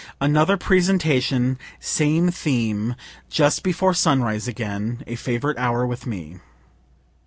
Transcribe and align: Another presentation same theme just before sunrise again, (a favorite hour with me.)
Another 0.19 0.57
presentation 0.57 1.59
same 1.79 2.31
theme 2.31 2.95
just 3.29 3.61
before 3.61 3.93
sunrise 3.93 4.47
again, 4.47 5.03
(a 5.05 5.13
favorite 5.15 5.59
hour 5.59 5.85
with 5.85 6.07
me.) 6.07 6.39